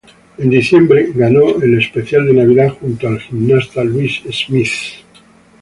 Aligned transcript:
En 0.39 0.49
diciembre, 0.49 1.11
ganó 1.13 1.61
el 1.61 1.77
Especial 1.79 2.25
de 2.25 2.33
Navidad 2.33 2.69
junto 2.81 3.07
al 3.07 3.19
gimnasta 3.19 3.83
Louis 3.83 4.23
Smith. 4.31 5.03